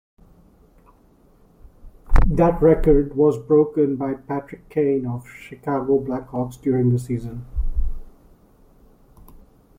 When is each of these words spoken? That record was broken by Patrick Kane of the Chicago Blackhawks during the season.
That 2.25 2.59
record 2.59 3.15
was 3.15 3.37
broken 3.37 3.97
by 3.97 4.15
Patrick 4.15 4.67
Kane 4.67 5.05
of 5.05 5.25
the 5.25 5.29
Chicago 5.29 5.99
Blackhawks 5.99 6.59
during 6.59 6.89
the 6.91 6.97
season. 6.97 7.45